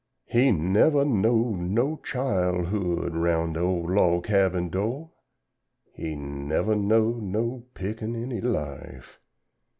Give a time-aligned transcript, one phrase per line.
[0.25, 5.11] He nevuh knowed no chilehood roun' da ole log cabin do',
[5.93, 9.19] He nevuh knowed no pickaninny life.